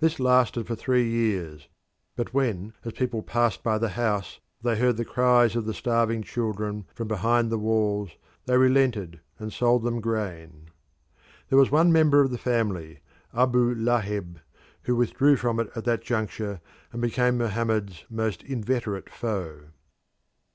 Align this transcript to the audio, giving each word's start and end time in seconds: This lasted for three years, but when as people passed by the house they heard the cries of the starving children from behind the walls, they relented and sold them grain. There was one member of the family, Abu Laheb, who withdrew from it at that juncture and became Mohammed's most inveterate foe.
This 0.00 0.18
lasted 0.18 0.66
for 0.66 0.74
three 0.74 1.06
years, 1.06 1.68
but 2.16 2.32
when 2.32 2.72
as 2.86 2.94
people 2.94 3.22
passed 3.22 3.62
by 3.62 3.76
the 3.76 3.90
house 3.90 4.40
they 4.62 4.76
heard 4.78 4.96
the 4.96 5.04
cries 5.04 5.54
of 5.54 5.66
the 5.66 5.74
starving 5.74 6.22
children 6.22 6.86
from 6.94 7.08
behind 7.08 7.50
the 7.50 7.58
walls, 7.58 8.12
they 8.46 8.56
relented 8.56 9.20
and 9.38 9.52
sold 9.52 9.82
them 9.82 10.00
grain. 10.00 10.70
There 11.50 11.58
was 11.58 11.70
one 11.70 11.92
member 11.92 12.22
of 12.22 12.30
the 12.30 12.38
family, 12.38 13.00
Abu 13.34 13.74
Laheb, 13.74 14.40
who 14.84 14.96
withdrew 14.96 15.36
from 15.36 15.60
it 15.60 15.68
at 15.76 15.84
that 15.84 16.00
juncture 16.00 16.62
and 16.90 17.02
became 17.02 17.36
Mohammed's 17.36 18.06
most 18.08 18.42
inveterate 18.44 19.10
foe. 19.10 19.64